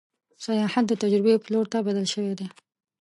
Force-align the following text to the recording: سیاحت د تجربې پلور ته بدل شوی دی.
سیاحت 0.43 0.85
د 0.87 0.91
تجربې 1.01 1.35
پلور 1.43 1.65
ته 1.73 1.77
بدل 1.87 2.05
شوی 2.13 2.33
دی. 2.39 2.47